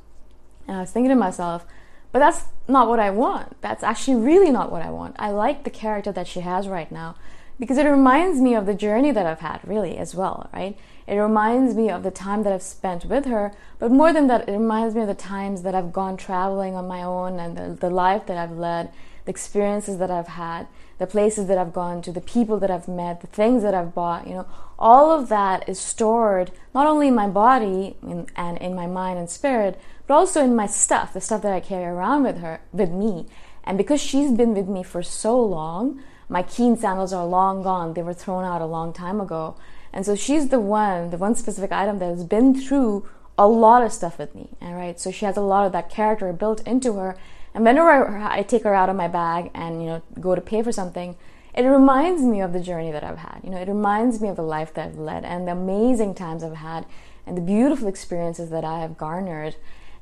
And 0.67 0.75
I 0.75 0.81
was 0.81 0.91
thinking 0.91 1.11
to 1.11 1.15
myself, 1.15 1.65
but 2.11 2.19
that's 2.19 2.45
not 2.67 2.87
what 2.87 2.99
I 2.99 3.09
want. 3.09 3.59
That's 3.61 3.83
actually 3.83 4.21
really 4.23 4.51
not 4.51 4.71
what 4.71 4.81
I 4.81 4.89
want. 4.89 5.15
I 5.19 5.31
like 5.31 5.63
the 5.63 5.69
character 5.69 6.11
that 6.11 6.27
she 6.27 6.41
has 6.41 6.67
right 6.67 6.91
now 6.91 7.15
because 7.59 7.77
it 7.77 7.85
reminds 7.85 8.39
me 8.39 8.55
of 8.55 8.65
the 8.65 8.73
journey 8.73 9.11
that 9.11 9.25
I've 9.25 9.41
had, 9.41 9.59
really, 9.67 9.97
as 9.97 10.15
well, 10.15 10.49
right? 10.53 10.77
It 11.07 11.15
reminds 11.15 11.75
me 11.75 11.89
of 11.89 12.03
the 12.03 12.11
time 12.11 12.43
that 12.43 12.53
I've 12.53 12.63
spent 12.63 13.05
with 13.05 13.25
her, 13.25 13.51
but 13.79 13.91
more 13.91 14.13
than 14.13 14.27
that, 14.27 14.47
it 14.47 14.53
reminds 14.53 14.95
me 14.95 15.01
of 15.01 15.07
the 15.07 15.13
times 15.13 15.63
that 15.63 15.75
I've 15.75 15.91
gone 15.91 16.15
traveling 16.15 16.75
on 16.75 16.87
my 16.87 17.03
own 17.03 17.39
and 17.39 17.57
the, 17.57 17.75
the 17.75 17.89
life 17.89 18.27
that 18.27 18.37
I've 18.37 18.57
led, 18.57 18.91
the 19.25 19.31
experiences 19.31 19.97
that 19.97 20.09
I've 20.09 20.29
had, 20.29 20.67
the 20.99 21.07
places 21.07 21.47
that 21.47 21.57
I've 21.57 21.73
gone 21.73 22.01
to, 22.03 22.11
the 22.11 22.21
people 22.21 22.59
that 22.59 22.71
I've 22.71 22.87
met, 22.87 23.21
the 23.21 23.27
things 23.27 23.63
that 23.63 23.73
I've 23.73 23.93
bought, 23.93 24.27
you 24.27 24.35
know, 24.35 24.45
all 24.77 25.11
of 25.11 25.27
that 25.29 25.67
is 25.67 25.79
stored 25.79 26.51
not 26.73 26.87
only 26.87 27.09
in 27.09 27.15
my 27.15 27.27
body 27.27 27.97
and 28.35 28.57
in 28.59 28.75
my 28.75 28.85
mind 28.85 29.19
and 29.19 29.29
spirit, 29.29 29.79
but 30.09 30.15
also 30.15 30.43
in 30.43 30.55
my 30.55 30.65
stuff, 30.65 31.13
the 31.13 31.21
stuff 31.21 31.43
that 31.43 31.53
I 31.53 31.59
carry 31.59 31.85
around 31.85 32.23
with 32.23 32.39
her, 32.39 32.61
with 32.73 32.89
me. 32.89 33.27
And 33.63 33.77
because 33.77 34.01
she's 34.01 34.31
been 34.31 34.55
with 34.55 34.67
me 34.67 34.81
for 34.81 35.03
so 35.03 35.39
long, 35.39 36.01
my 36.27 36.41
keen 36.41 36.75
sandals 36.75 37.13
are 37.13 37.27
long 37.27 37.61
gone. 37.61 37.93
They 37.93 38.01
were 38.01 38.15
thrown 38.15 38.43
out 38.43 38.59
a 38.59 38.65
long 38.65 38.91
time 38.91 39.21
ago. 39.21 39.55
And 39.93 40.03
so 40.03 40.15
she's 40.15 40.47
the 40.47 40.59
one, 40.59 41.11
the 41.11 41.17
one 41.17 41.35
specific 41.35 41.71
item 41.71 41.99
that 41.99 42.07
has 42.07 42.23
been 42.23 42.59
through 42.59 43.07
a 43.37 43.47
lot 43.47 43.83
of 43.83 43.93
stuff 43.93 44.17
with 44.17 44.33
me. 44.33 44.49
All 44.63 44.73
right. 44.73 44.99
So 44.99 45.11
she 45.11 45.25
has 45.25 45.37
a 45.37 45.41
lot 45.41 45.67
of 45.67 45.73
that 45.73 45.91
character 45.91 46.33
built 46.33 46.65
into 46.65 46.93
her. 46.93 47.15
And 47.53 47.63
whenever 47.63 48.17
I 48.17 48.41
take 48.41 48.63
her 48.63 48.73
out 48.73 48.89
of 48.89 48.95
my 48.95 49.07
bag 49.07 49.51
and, 49.53 49.79
you 49.79 49.89
know, 49.89 50.01
go 50.19 50.33
to 50.33 50.41
pay 50.41 50.63
for 50.63 50.71
something, 50.71 51.17
it 51.53 51.61
reminds 51.65 52.23
me 52.23 52.41
of 52.41 52.51
the 52.51 52.59
journey 52.59 52.91
that 52.91 53.03
I've 53.03 53.19
had. 53.19 53.41
You 53.43 53.51
know, 53.51 53.57
it 53.57 53.67
reminds 53.67 54.19
me 54.19 54.29
of 54.29 54.37
the 54.37 54.41
life 54.41 54.73
that 54.73 54.87
I've 54.87 54.97
led 54.97 55.23
and 55.23 55.47
the 55.47 55.51
amazing 55.51 56.15
times 56.15 56.43
I've 56.43 56.55
had 56.55 56.87
and 57.27 57.37
the 57.37 57.41
beautiful 57.41 57.87
experiences 57.87 58.49
that 58.49 58.65
I 58.65 58.79
have 58.79 58.97
garnered. 58.97 59.55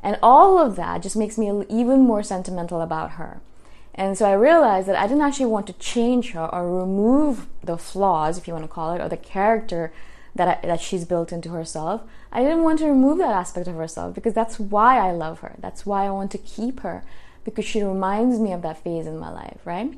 And 0.03 0.17
all 0.21 0.59
of 0.59 0.75
that 0.75 1.01
just 1.01 1.15
makes 1.15 1.37
me 1.37 1.65
even 1.69 2.01
more 2.01 2.23
sentimental 2.23 2.81
about 2.81 3.11
her. 3.11 3.41
And 3.95 4.17
so 4.17 4.29
I 4.29 4.33
realized 4.33 4.87
that 4.87 4.95
I 4.95 5.07
didn't 5.07 5.23
actually 5.23 5.47
want 5.47 5.65
to 5.67 5.73
change 5.73 6.31
her 6.31 6.45
or 6.53 6.79
remove 6.79 7.47
the 7.63 7.77
flaws, 7.77 8.37
if 8.37 8.47
you 8.47 8.53
want 8.53 8.63
to 8.63 8.71
call 8.71 8.93
it, 8.93 9.01
or 9.01 9.09
the 9.09 9.17
character 9.17 9.91
that, 10.35 10.63
I, 10.63 10.67
that 10.67 10.81
she's 10.81 11.03
built 11.03 11.31
into 11.31 11.49
herself. 11.49 12.03
I 12.31 12.43
didn't 12.43 12.63
want 12.63 12.79
to 12.79 12.87
remove 12.87 13.17
that 13.17 13.31
aspect 13.31 13.67
of 13.67 13.75
herself 13.75 14.13
because 14.13 14.33
that's 14.33 14.59
why 14.59 14.99
I 14.99 15.11
love 15.11 15.39
her. 15.39 15.55
That's 15.59 15.85
why 15.85 16.05
I 16.05 16.11
want 16.11 16.31
to 16.31 16.37
keep 16.37 16.81
her 16.81 17.03
because 17.43 17.65
she 17.65 17.81
reminds 17.81 18.39
me 18.39 18.51
of 18.51 18.61
that 18.61 18.83
phase 18.83 19.07
in 19.07 19.17
my 19.17 19.31
life, 19.31 19.61
right? 19.65 19.97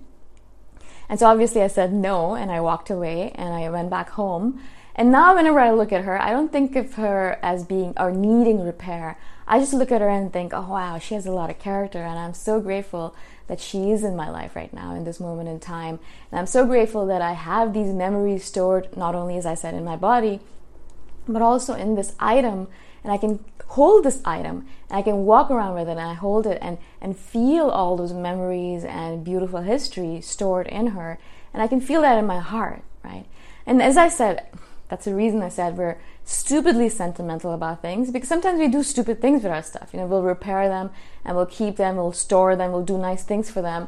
And 1.09 1.19
so 1.19 1.25
obviously 1.25 1.61
I 1.61 1.67
said 1.67 1.91
no 1.91 2.35
and 2.35 2.51
I 2.51 2.61
walked 2.61 2.89
away 2.89 3.31
and 3.35 3.53
I 3.53 3.69
went 3.69 3.89
back 3.89 4.11
home. 4.11 4.61
And 4.95 5.11
now 5.11 5.35
whenever 5.35 5.59
I 5.59 5.71
look 5.71 5.91
at 5.91 6.03
her, 6.03 6.21
I 6.21 6.29
don't 6.29 6.51
think 6.51 6.75
of 6.75 6.93
her 6.93 7.39
as 7.41 7.65
being 7.65 7.93
or 7.97 8.11
needing 8.11 8.63
repair. 8.63 9.17
I 9.51 9.57
just 9.57 9.73
look 9.73 9.91
at 9.91 9.99
her 9.99 10.07
and 10.07 10.31
think, 10.31 10.53
oh 10.53 10.69
wow, 10.69 10.99
she 10.99 11.15
has 11.15 11.25
a 11.25 11.31
lot 11.31 11.49
of 11.49 11.57
character 11.57 12.03
and 12.03 12.19
I'm 12.19 12.35
so 12.35 12.61
grateful 12.61 13.15
that 13.47 13.59
she 13.59 13.89
is 13.89 14.03
in 14.03 14.15
my 14.15 14.29
life 14.29 14.55
right 14.55 14.71
now 14.71 14.93
in 14.93 15.05
this 15.05 15.19
moment 15.19 15.49
in 15.49 15.59
time. 15.59 15.99
And 16.31 16.39
I'm 16.39 16.45
so 16.45 16.67
grateful 16.67 17.07
that 17.07 17.23
I 17.23 17.33
have 17.33 17.73
these 17.73 17.91
memories 17.91 18.45
stored 18.45 18.95
not 18.95 19.15
only, 19.15 19.37
as 19.37 19.47
I 19.47 19.55
said, 19.55 19.73
in 19.73 19.83
my 19.83 19.95
body, 19.95 20.39
but 21.27 21.41
also 21.41 21.73
in 21.73 21.95
this 21.95 22.13
item. 22.19 22.67
And 23.03 23.11
I 23.11 23.17
can 23.17 23.43
hold 23.69 24.05
this 24.05 24.21
item 24.23 24.67
and 24.87 24.99
I 24.99 25.01
can 25.01 25.25
walk 25.25 25.49
around 25.49 25.73
with 25.73 25.87
it 25.87 25.93
and 25.93 25.99
I 25.99 26.13
hold 26.13 26.45
it 26.45 26.59
and, 26.61 26.77
and 27.01 27.17
feel 27.17 27.69
all 27.69 27.97
those 27.97 28.13
memories 28.13 28.83
and 28.83 29.25
beautiful 29.25 29.61
history 29.61 30.21
stored 30.21 30.67
in 30.67 30.87
her. 30.87 31.17
And 31.55 31.63
I 31.63 31.67
can 31.67 31.81
feel 31.81 32.01
that 32.01 32.19
in 32.19 32.27
my 32.27 32.39
heart, 32.39 32.83
right? 33.03 33.25
And 33.65 33.81
as 33.81 33.97
I 33.97 34.09
said, 34.09 34.47
that's 34.89 35.05
the 35.05 35.13
reason 35.13 35.41
I 35.41 35.49
said 35.49 35.77
we're 35.77 35.97
stupidly 36.25 36.89
sentimental 36.89 37.53
about 37.53 37.81
things 37.81 38.11
because 38.11 38.27
sometimes 38.27 38.59
we 38.59 38.67
do 38.67 38.81
stupid 38.81 39.21
things 39.21 39.43
with 39.43 39.51
our 39.51 39.61
stuff. 39.61 39.89
You 39.93 39.99
know, 39.99 40.07
we'll 40.07 40.23
repair 40.23 40.67
them 40.67 40.89
and 41.23 41.35
we'll 41.35 41.45
keep 41.45 41.77
them, 41.77 41.95
we'll 41.95 42.11
store 42.11 42.55
them, 42.55 42.71
we'll 42.71 42.83
do 42.83 42.97
nice 42.97 43.23
things 43.23 43.51
for 43.51 43.61
them. 43.61 43.87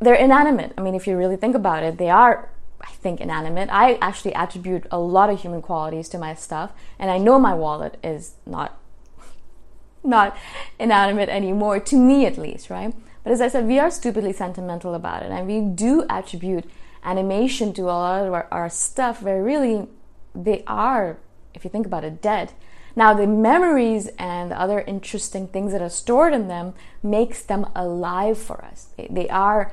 They're 0.00 0.14
inanimate. 0.14 0.72
I 0.76 0.80
mean, 0.80 0.94
if 0.94 1.06
you 1.06 1.16
really 1.16 1.36
think 1.36 1.54
about 1.54 1.82
it, 1.84 1.98
they 1.98 2.08
are, 2.08 2.48
I 2.80 2.90
think, 2.92 3.20
inanimate. 3.20 3.68
I 3.70 3.94
actually 3.96 4.34
attribute 4.34 4.86
a 4.90 4.98
lot 4.98 5.28
of 5.28 5.40
human 5.40 5.60
qualities 5.60 6.08
to 6.08 6.18
my 6.18 6.34
stuff, 6.34 6.72
and 6.98 7.10
I 7.10 7.18
know 7.18 7.38
my 7.38 7.54
wallet 7.54 7.98
is 8.02 8.32
not 8.44 8.80
not 10.02 10.36
inanimate 10.80 11.28
anymore, 11.28 11.78
to 11.78 11.96
me 11.96 12.26
at 12.26 12.36
least, 12.36 12.70
right? 12.70 12.92
But 13.22 13.32
as 13.32 13.40
I 13.40 13.46
said, 13.46 13.66
we 13.68 13.78
are 13.78 13.90
stupidly 13.90 14.32
sentimental 14.32 14.94
about 14.94 15.22
it, 15.22 15.30
and 15.30 15.46
we 15.46 15.60
do 15.60 16.04
attribute 16.10 16.64
animation 17.02 17.72
to 17.74 17.82
a 17.82 17.92
lot 17.92 18.26
of 18.26 18.32
our, 18.32 18.48
our 18.50 18.68
stuff 18.68 19.22
where 19.22 19.42
really 19.42 19.88
they 20.34 20.62
are, 20.66 21.18
if 21.54 21.64
you 21.64 21.70
think 21.70 21.86
about 21.86 22.04
it, 22.04 22.22
dead. 22.22 22.52
Now, 22.94 23.14
the 23.14 23.26
memories 23.26 24.08
and 24.18 24.50
the 24.50 24.60
other 24.60 24.80
interesting 24.80 25.48
things 25.48 25.72
that 25.72 25.80
are 25.80 25.88
stored 25.88 26.34
in 26.34 26.48
them 26.48 26.74
makes 27.02 27.42
them 27.42 27.66
alive 27.74 28.38
for 28.38 28.64
us. 28.64 28.88
They, 29.10 29.28
are 29.28 29.72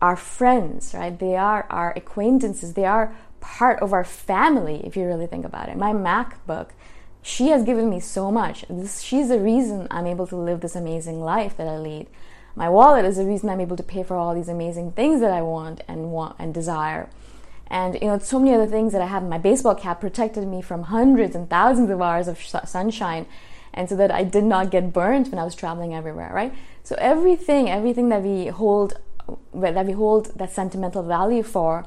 our 0.00 0.16
friends, 0.16 0.94
right? 0.94 1.18
They 1.18 1.36
are 1.36 1.66
our 1.68 1.92
acquaintances. 1.96 2.74
They 2.74 2.84
are 2.84 3.16
part 3.40 3.80
of 3.80 3.92
our 3.92 4.04
family, 4.04 4.82
if 4.84 4.96
you 4.96 5.04
really 5.04 5.26
think 5.26 5.44
about 5.44 5.68
it. 5.68 5.76
My 5.76 5.92
MacBook, 5.92 6.68
she 7.22 7.48
has 7.48 7.64
given 7.64 7.90
me 7.90 7.98
so 7.98 8.30
much. 8.30 8.64
This, 8.70 9.00
she's 9.00 9.28
the 9.28 9.40
reason 9.40 9.88
I'm 9.90 10.06
able 10.06 10.26
to 10.28 10.36
live 10.36 10.60
this 10.60 10.76
amazing 10.76 11.20
life 11.20 11.56
that 11.56 11.66
I 11.66 11.76
lead. 11.76 12.06
My 12.56 12.68
wallet 12.68 13.04
is 13.04 13.16
the 13.16 13.24
reason 13.24 13.48
I'm 13.48 13.60
able 13.60 13.76
to 13.76 13.82
pay 13.82 14.02
for 14.02 14.16
all 14.16 14.34
these 14.34 14.48
amazing 14.48 14.92
things 14.92 15.20
that 15.20 15.32
I 15.32 15.42
want 15.42 15.82
and 15.86 16.10
want 16.10 16.36
and 16.38 16.52
desire. 16.52 17.08
And 17.68 17.94
you 17.94 18.08
know, 18.08 18.18
so 18.18 18.38
many 18.38 18.54
other 18.54 18.66
things 18.66 18.92
that 18.92 19.00
I 19.00 19.06
have. 19.06 19.22
My 19.22 19.38
baseball 19.38 19.76
cap 19.76 20.00
protected 20.00 20.46
me 20.46 20.60
from 20.60 20.84
hundreds 20.84 21.36
and 21.36 21.48
thousands 21.48 21.90
of 21.90 22.02
hours 22.02 22.26
of 22.26 22.40
sunshine, 22.42 23.26
and 23.72 23.88
so 23.88 23.94
that 23.96 24.10
I 24.10 24.24
did 24.24 24.44
not 24.44 24.70
get 24.70 24.92
burnt 24.92 25.28
when 25.28 25.38
I 25.38 25.44
was 25.44 25.54
traveling 25.54 25.94
everywhere. 25.94 26.32
Right. 26.34 26.52
So 26.82 26.96
everything, 26.98 27.70
everything 27.70 28.08
that 28.08 28.22
we 28.22 28.46
hold, 28.46 28.94
that 29.54 29.86
we 29.86 29.92
hold 29.92 30.36
that 30.36 30.52
sentimental 30.52 31.04
value 31.04 31.44
for, 31.44 31.86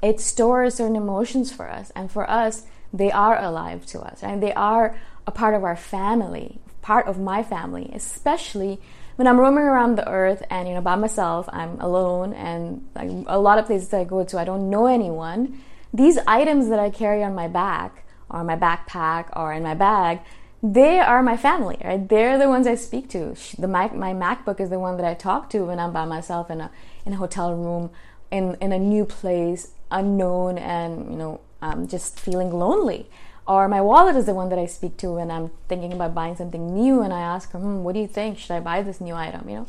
it 0.00 0.20
stores 0.20 0.74
certain 0.74 0.94
emotions 0.94 1.52
for 1.52 1.68
us, 1.68 1.90
and 1.96 2.10
for 2.10 2.30
us, 2.30 2.62
they 2.92 3.10
are 3.10 3.42
alive 3.42 3.84
to 3.86 4.00
us, 4.00 4.22
and 4.22 4.40
they 4.40 4.52
are 4.54 4.96
a 5.26 5.32
part 5.32 5.54
of 5.54 5.64
our 5.64 5.74
family, 5.74 6.60
part 6.86 7.08
of 7.08 7.18
my 7.18 7.42
family, 7.42 7.90
especially 7.92 8.80
when 9.16 9.26
I'm 9.26 9.40
roaming 9.40 9.64
around 9.64 9.96
the 9.96 10.08
earth 10.08 10.44
and 10.48 10.68
you 10.68 10.74
know 10.74 10.80
by 10.80 10.94
myself, 10.94 11.48
I'm 11.52 11.80
alone, 11.80 12.32
and 12.32 12.86
like 12.94 13.10
a 13.26 13.40
lot 13.40 13.58
of 13.58 13.66
places 13.66 13.92
I 13.92 14.04
go 14.04 14.22
to, 14.22 14.38
I 14.38 14.44
don't 14.44 14.70
know 14.70 14.86
anyone. 14.86 15.60
These 15.92 16.16
items 16.28 16.68
that 16.68 16.78
I 16.78 16.90
carry 16.90 17.24
on 17.24 17.34
my 17.34 17.48
back, 17.48 18.06
or 18.30 18.44
my 18.44 18.56
backpack, 18.56 19.24
or 19.34 19.52
in 19.52 19.64
my 19.64 19.74
bag, 19.74 20.20
they 20.62 21.00
are 21.00 21.24
my 21.24 21.36
family, 21.36 21.76
right? 21.82 22.08
They're 22.08 22.38
the 22.38 22.48
ones 22.48 22.68
I 22.68 22.76
speak 22.76 23.08
to. 23.10 23.34
The 23.58 23.66
my, 23.66 23.88
my 23.88 24.12
MacBook 24.14 24.60
is 24.60 24.70
the 24.70 24.78
one 24.78 24.96
that 24.98 25.06
I 25.06 25.14
talk 25.14 25.50
to 25.50 25.64
when 25.64 25.80
I'm 25.80 25.92
by 25.92 26.04
myself 26.04 26.52
in 26.52 26.60
a 26.60 26.70
in 27.04 27.14
a 27.14 27.16
hotel 27.16 27.52
room, 27.52 27.90
in 28.30 28.54
in 28.60 28.70
a 28.70 28.78
new 28.78 29.04
place, 29.06 29.72
unknown, 29.90 30.56
and 30.56 31.10
you 31.10 31.16
know, 31.16 31.40
um, 31.62 31.88
just 31.88 32.20
feeling 32.20 32.52
lonely. 32.52 33.10
Or 33.46 33.68
my 33.68 33.80
wallet 33.80 34.16
is 34.16 34.26
the 34.26 34.34
one 34.34 34.48
that 34.48 34.58
I 34.58 34.66
speak 34.66 34.96
to 34.98 35.12
when 35.12 35.30
I'm 35.30 35.50
thinking 35.68 35.92
about 35.92 36.14
buying 36.14 36.36
something 36.36 36.74
new 36.74 37.02
and 37.02 37.12
I 37.12 37.20
ask 37.20 37.52
her, 37.52 37.58
hmm, 37.58 37.84
what 37.84 37.94
do 37.94 38.00
you 38.00 38.08
think? 38.08 38.38
Should 38.38 38.52
I 38.52 38.60
buy 38.60 38.82
this 38.82 39.00
new 39.00 39.14
item? 39.14 39.48
You 39.48 39.56
know, 39.56 39.66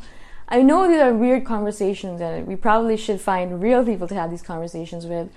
I 0.48 0.62
know 0.62 0.88
these 0.88 1.00
are 1.00 1.12
weird 1.12 1.44
conversations 1.44 2.20
and 2.20 2.46
we 2.46 2.56
probably 2.56 2.96
should 2.96 3.20
find 3.20 3.62
real 3.62 3.84
people 3.84 4.08
to 4.08 4.14
have 4.14 4.30
these 4.30 4.42
conversations 4.42 5.06
with. 5.06 5.30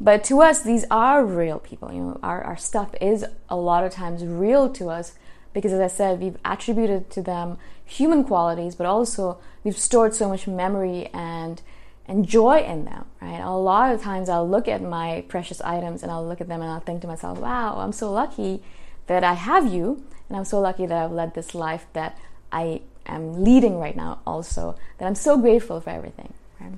But 0.00 0.22
to 0.24 0.40
us, 0.42 0.62
these 0.62 0.84
are 0.90 1.24
real 1.24 1.58
people. 1.58 1.92
You 1.92 2.00
know, 2.00 2.20
our, 2.22 2.42
our 2.42 2.56
stuff 2.56 2.94
is 3.00 3.24
a 3.48 3.56
lot 3.56 3.84
of 3.84 3.92
times 3.92 4.24
real 4.24 4.68
to 4.70 4.90
us 4.90 5.14
because, 5.52 5.72
as 5.72 5.80
I 5.80 5.88
said, 5.88 6.20
we've 6.20 6.36
attributed 6.44 7.10
to 7.10 7.22
them 7.22 7.58
human 7.84 8.22
qualities, 8.22 8.76
but 8.76 8.86
also 8.86 9.38
we've 9.64 9.76
stored 9.76 10.14
so 10.14 10.28
much 10.28 10.46
memory 10.46 11.06
and 11.12 11.60
and 12.08 12.26
joy 12.26 12.58
in 12.60 12.86
them, 12.86 13.04
right? 13.20 13.38
A 13.38 13.50
lot 13.50 13.94
of 13.94 14.02
times 14.02 14.28
I'll 14.28 14.48
look 14.48 14.66
at 14.66 14.82
my 14.82 15.24
precious 15.28 15.60
items 15.60 16.02
and 16.02 16.10
I'll 16.10 16.26
look 16.26 16.40
at 16.40 16.48
them 16.48 16.62
and 16.62 16.70
I'll 16.70 16.80
think 16.80 17.02
to 17.02 17.06
myself, 17.06 17.38
wow, 17.38 17.78
I'm 17.78 17.92
so 17.92 18.10
lucky 18.10 18.62
that 19.06 19.22
I 19.22 19.34
have 19.34 19.72
you, 19.72 20.02
and 20.28 20.36
I'm 20.36 20.44
so 20.44 20.60
lucky 20.60 20.86
that 20.86 20.96
I've 20.96 21.12
led 21.12 21.34
this 21.34 21.54
life 21.54 21.86
that 21.92 22.18
I 22.50 22.80
am 23.06 23.44
leading 23.44 23.78
right 23.78 23.96
now, 23.96 24.20
also, 24.26 24.76
that 24.98 25.06
I'm 25.06 25.14
so 25.14 25.36
grateful 25.38 25.80
for 25.80 25.90
everything, 25.90 26.32
right? 26.60 26.72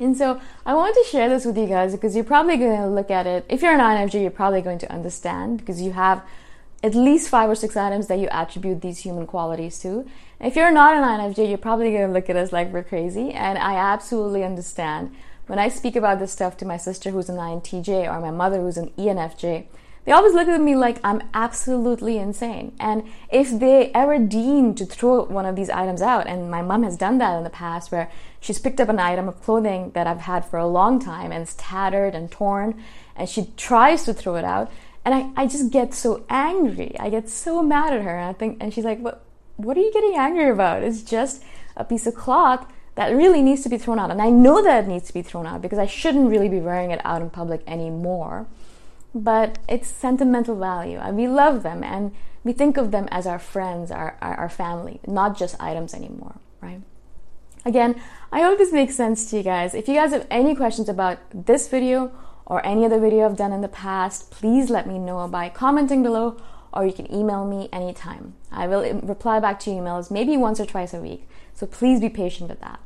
And 0.00 0.16
so 0.16 0.40
I 0.66 0.74
wanted 0.74 1.02
to 1.02 1.08
share 1.08 1.28
this 1.28 1.44
with 1.44 1.56
you 1.56 1.66
guys 1.66 1.92
because 1.92 2.14
you're 2.14 2.24
probably 2.24 2.56
going 2.56 2.80
to 2.80 2.88
look 2.88 3.10
at 3.10 3.26
it. 3.26 3.44
If 3.48 3.62
you're 3.62 3.72
an 3.72 3.80
INFJ, 3.80 4.22
you're 4.22 4.30
probably 4.30 4.60
going 4.60 4.78
to 4.78 4.92
understand 4.92 5.58
because 5.58 5.80
you 5.80 5.92
have 5.92 6.22
at 6.82 6.94
least 6.94 7.28
five 7.30 7.48
or 7.48 7.54
six 7.54 7.76
items 7.76 8.08
that 8.08 8.18
you 8.18 8.28
attribute 8.28 8.82
these 8.82 8.98
human 8.98 9.26
qualities 9.26 9.78
to. 9.80 10.06
If 10.40 10.56
you're 10.56 10.72
not 10.72 10.96
an 10.96 11.02
INFJ, 11.04 11.48
you're 11.48 11.58
probably 11.58 11.92
going 11.92 12.08
to 12.08 12.12
look 12.12 12.28
at 12.28 12.36
us 12.36 12.52
like 12.52 12.72
we're 12.72 12.82
crazy, 12.82 13.30
and 13.30 13.56
I 13.56 13.76
absolutely 13.76 14.42
understand. 14.42 15.14
When 15.46 15.58
I 15.58 15.68
speak 15.68 15.94
about 15.94 16.18
this 16.18 16.32
stuff 16.32 16.56
to 16.58 16.64
my 16.64 16.76
sister 16.76 17.10
who's 17.10 17.28
an 17.28 17.36
INTJ 17.36 18.12
or 18.12 18.20
my 18.20 18.30
mother 18.30 18.60
who's 18.60 18.76
an 18.76 18.90
ENFJ, 18.98 19.66
they 20.04 20.12
always 20.12 20.34
look 20.34 20.48
at 20.48 20.60
me 20.60 20.74
like 20.74 20.98
I'm 21.04 21.22
absolutely 21.32 22.18
insane. 22.18 22.74
And 22.78 23.04
if 23.30 23.58
they 23.58 23.90
ever 23.92 24.18
deem 24.18 24.74
to 24.74 24.84
throw 24.84 25.24
one 25.24 25.46
of 25.46 25.56
these 25.56 25.70
items 25.70 26.02
out, 26.02 26.26
and 26.26 26.50
my 26.50 26.62
mom 26.62 26.82
has 26.82 26.96
done 26.96 27.18
that 27.18 27.36
in 27.38 27.44
the 27.44 27.50
past 27.50 27.92
where 27.92 28.10
she's 28.40 28.58
picked 28.58 28.80
up 28.80 28.88
an 28.88 28.98
item 28.98 29.28
of 29.28 29.40
clothing 29.40 29.92
that 29.92 30.06
I've 30.06 30.22
had 30.22 30.44
for 30.44 30.58
a 30.58 30.66
long 30.66 30.98
time 30.98 31.32
and 31.32 31.42
it's 31.42 31.54
tattered 31.56 32.14
and 32.14 32.30
torn, 32.30 32.82
and 33.16 33.28
she 33.28 33.52
tries 33.56 34.04
to 34.04 34.12
throw 34.12 34.34
it 34.34 34.44
out, 34.44 34.70
and 35.04 35.14
I, 35.14 35.30
I 35.42 35.46
just 35.46 35.70
get 35.70 35.94
so 35.94 36.24
angry. 36.28 36.96
I 36.98 37.08
get 37.08 37.28
so 37.28 37.62
mad 37.62 37.92
at 37.92 38.02
her, 38.02 38.18
and 38.18 38.28
I 38.28 38.32
think, 38.32 38.58
and 38.60 38.74
she's 38.74 38.84
like, 38.84 39.00
"What? 39.00 39.23
What 39.56 39.76
are 39.76 39.80
you 39.80 39.92
getting 39.92 40.16
angry 40.16 40.48
about? 40.48 40.82
It's 40.82 41.02
just 41.02 41.42
a 41.76 41.84
piece 41.84 42.06
of 42.06 42.14
cloth 42.14 42.66
that 42.94 43.08
really 43.08 43.42
needs 43.42 43.62
to 43.62 43.68
be 43.68 43.78
thrown 43.78 43.98
out." 43.98 44.10
And 44.10 44.22
I 44.22 44.30
know 44.30 44.62
that 44.62 44.84
it 44.84 44.88
needs 44.88 45.06
to 45.08 45.14
be 45.14 45.22
thrown 45.22 45.46
out 45.46 45.62
because 45.62 45.78
I 45.78 45.86
shouldn't 45.86 46.30
really 46.30 46.48
be 46.48 46.60
wearing 46.60 46.90
it 46.90 47.00
out 47.04 47.22
in 47.22 47.30
public 47.30 47.62
anymore. 47.66 48.46
But 49.14 49.58
it's 49.68 49.88
sentimental 49.88 50.56
value, 50.56 50.98
and 50.98 51.16
we 51.16 51.28
love 51.28 51.62
them, 51.62 51.84
and 51.84 52.12
we 52.42 52.52
think 52.52 52.76
of 52.76 52.90
them 52.90 53.08
as 53.12 53.28
our 53.28 53.38
friends, 53.38 53.92
our, 53.92 54.16
our, 54.20 54.34
our 54.34 54.48
family, 54.48 55.00
not 55.06 55.36
just 55.38 55.60
items 55.60 55.94
anymore, 55.94 56.34
right? 56.60 56.80
Again, 57.64 58.00
I 58.32 58.42
hope 58.42 58.58
this 58.58 58.72
makes 58.72 58.96
sense 58.96 59.30
to 59.30 59.36
you 59.36 59.42
guys. 59.44 59.72
If 59.72 59.88
you 59.88 59.94
guys 59.94 60.10
have 60.10 60.26
any 60.30 60.54
questions 60.54 60.88
about 60.88 61.18
this 61.32 61.68
video 61.68 62.10
or 62.44 62.64
any 62.66 62.84
other 62.84 62.98
video 62.98 63.24
I've 63.24 63.36
done 63.36 63.52
in 63.52 63.62
the 63.62 63.68
past, 63.68 64.30
please 64.30 64.68
let 64.68 64.86
me 64.86 64.98
know 64.98 65.26
by 65.28 65.48
commenting 65.48 66.02
below 66.02 66.36
or 66.74 66.84
you 66.84 66.92
can 66.92 67.12
email 67.12 67.46
me 67.46 67.68
anytime. 67.72 68.34
I 68.52 68.66
will 68.66 69.00
reply 69.00 69.40
back 69.40 69.58
to 69.60 69.70
emails 69.70 70.10
maybe 70.10 70.36
once 70.36 70.60
or 70.60 70.66
twice 70.66 70.92
a 70.92 71.00
week. 71.00 71.26
So 71.54 71.66
please 71.66 72.00
be 72.00 72.10
patient 72.10 72.50
with 72.50 72.60
that. 72.60 72.80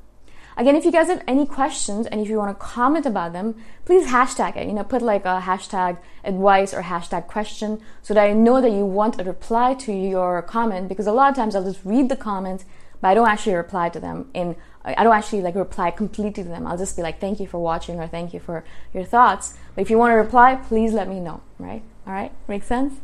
Again, 0.59 0.75
if 0.75 0.85
you 0.85 0.91
guys 0.91 1.07
have 1.07 1.23
any 1.29 1.47
questions 1.47 2.09
and 2.09 2.21
if 2.21 2.29
you 2.29 2.37
want 2.37 2.59
to 2.59 2.65
comment 2.65 3.07
about 3.07 3.33
them, 3.33 3.55
please 3.85 4.09
hashtag 4.09 4.57
it. 4.57 4.67
You 4.67 4.73
know, 4.73 4.83
put 4.83 5.03
like 5.03 5.25
a 5.25 5.41
hashtag 5.45 5.99
advice 6.25 6.75
or 6.75 6.83
hashtag 6.83 7.29
question 7.29 7.81
so 8.03 8.13
that 8.13 8.25
I 8.25 8.33
know 8.33 8.61
that 8.61 8.71
you 8.73 8.85
want 8.85 9.21
a 9.21 9.25
reply 9.25 9.75
to 9.75 9.93
your 9.93 10.43
comment 10.43 10.89
because 10.89 11.07
a 11.07 11.13
lot 11.13 11.31
of 11.31 11.37
times 11.37 11.55
I'll 11.55 11.65
just 11.65 11.85
read 11.85 12.09
the 12.09 12.17
comments, 12.17 12.65
but 13.01 13.09
I 13.09 13.15
don't 13.15 13.29
actually 13.29 13.55
reply 13.55 13.89
to 13.91 14.01
them 14.01 14.31
in 14.35 14.57
I 14.85 15.05
don't 15.05 15.15
actually 15.15 15.43
like 15.43 15.55
reply 15.55 15.91
completely 15.91 16.43
to 16.45 16.49
them. 16.49 16.67
I'll 16.67 16.79
just 16.79 16.97
be 16.97 17.03
like, 17.03 17.21
thank 17.21 17.41
you 17.41 17.47
for 17.47 17.59
watching 17.59 18.01
or 18.01 18.09
thank 18.09 18.33
you 18.33 18.41
for 18.41 18.65
your 18.95 19.05
thoughts. 19.05 19.55
But 19.75 19.83
if 19.83 19.91
you 19.91 19.99
want 19.99 20.13
to 20.13 20.17
reply, 20.17 20.57
please 20.57 20.93
let 20.93 21.09
me 21.09 21.21
know, 21.21 21.43
right? 21.59 21.83
All 22.07 22.13
right, 22.13 22.33
makes 22.49 22.67
sense? 22.67 22.95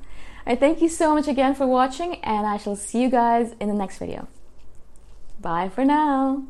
Right, 0.47 0.61
thank 0.61 0.83
you 0.83 0.91
so 0.91 1.15
much 1.15 1.27
again 1.27 1.55
for 1.55 1.67
watching, 1.67 2.17
and 2.17 2.47
I 2.47 2.59
shall 2.59 2.77
see 2.77 3.01
you 3.01 3.09
guys 3.09 3.55
in 3.61 3.69
the 3.69 3.75
next 3.75 3.99
video. 3.99 4.29
Bye 5.41 5.71
for 5.71 5.85
now. 5.85 6.45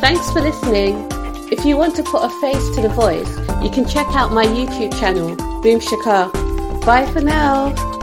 Thanks 0.00 0.30
for 0.30 0.42
listening. 0.42 1.08
If 1.50 1.64
you 1.64 1.76
want 1.76 1.96
to 1.96 2.02
put 2.02 2.22
a 2.22 2.28
face 2.40 2.74
to 2.74 2.82
the 2.82 2.90
voice, 2.90 3.38
you 3.62 3.70
can 3.70 3.86
check 3.86 4.06
out 4.14 4.32
my 4.32 4.44
YouTube 4.44 4.98
channel, 4.98 5.34
Boom 5.62 5.80
Shikha. 5.80 6.30
Bye 6.84 7.06
for 7.10 7.20
now. 7.22 7.93